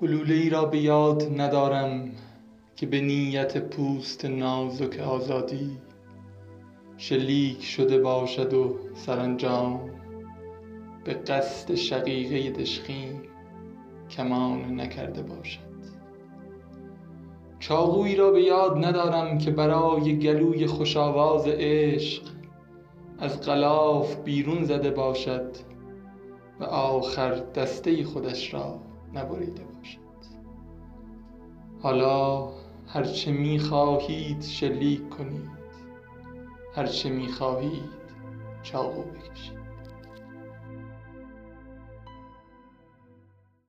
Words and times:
گلوله 0.00 0.34
ای 0.34 0.50
را 0.50 0.64
به 0.64 0.78
یاد 0.78 1.40
ندارم 1.40 2.10
که 2.76 2.86
به 2.86 3.00
نیت 3.00 3.58
پوست 3.58 4.24
نازک 4.24 4.98
آزادی 4.98 5.78
شلیک 6.96 7.64
شده 7.64 7.98
باشد 7.98 8.54
و 8.54 8.76
سرانجام 8.94 9.80
به 11.04 11.14
قصد 11.14 11.74
شقیقه 11.74 12.50
دژخیم 12.50 13.22
کمان 14.10 14.80
نکرده 14.80 15.22
باشد. 15.22 15.60
چاقویی 17.58 18.16
را 18.16 18.30
به 18.30 18.42
یاد 18.42 18.84
ندارم 18.84 19.38
که 19.38 19.50
برای 19.50 20.18
گلوی 20.18 20.66
خوش 20.66 20.96
آواز 20.96 21.46
عشق 21.46 22.22
از 23.18 23.40
غلاف 23.40 24.16
بیرون 24.16 24.64
زده 24.64 24.90
باشد 24.90 25.50
و 26.60 26.64
آخر 26.64 27.30
دسته 27.34 28.04
خودش 28.04 28.54
را 28.54 28.80
نبریده 29.14 29.64
باشد 29.64 29.98
حالا 31.82 32.48
هر 32.86 33.04
چه 33.04 33.32
می 33.32 33.58
خواهید 33.58 34.42
شلیک 34.42 35.08
کنید. 35.10 35.50
هر 36.74 36.86
چه 36.86 37.10
می 37.10 37.28
خواهید 37.28 37.90
چاقو 38.62 39.02
بکشید. 39.02 39.65